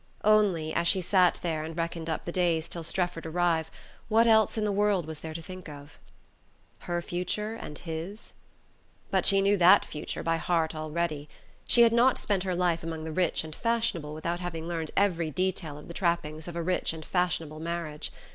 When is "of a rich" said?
16.47-16.93